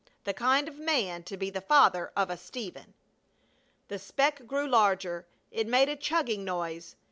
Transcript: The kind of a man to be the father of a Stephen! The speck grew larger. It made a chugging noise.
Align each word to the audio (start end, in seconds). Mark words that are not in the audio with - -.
The 0.23 0.33
kind 0.33 0.67
of 0.67 0.79
a 0.79 0.81
man 0.81 1.21
to 1.25 1.37
be 1.37 1.51
the 1.51 1.61
father 1.61 2.11
of 2.15 2.31
a 2.31 2.35
Stephen! 2.35 2.95
The 3.87 3.99
speck 3.99 4.47
grew 4.47 4.67
larger. 4.67 5.27
It 5.51 5.67
made 5.67 5.89
a 5.89 5.95
chugging 5.95 6.43
noise. 6.43 6.95